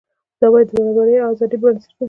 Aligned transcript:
دا 0.39 0.47
باید 0.53 0.67
د 0.69 0.71
برابرۍ 0.79 1.15
او 1.19 1.27
ازادۍ 1.33 1.57
پر 1.59 1.69
بنسټ 1.71 1.89
وي. 1.89 1.93